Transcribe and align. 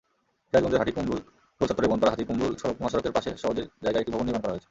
সিরাজগঞ্জের 0.53 0.79
হাটিকুমরুল 0.79 1.19
গোলচত্বরে 1.61 1.87
বনপাড়া-হাটিকুমরুল 1.87 2.53
মহাসড়কের 2.79 3.11
পাশে 3.11 3.37
সওজের 3.37 3.67
জায়গায় 3.83 4.01
একটি 4.01 4.11
ভবন 4.11 4.25
নির্মাণ 4.25 4.41
করা 4.41 4.51
হয়েছে। 4.51 4.59